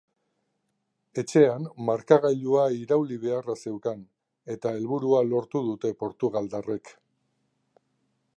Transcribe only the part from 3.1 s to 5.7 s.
beharra zeukan eta helburua lortu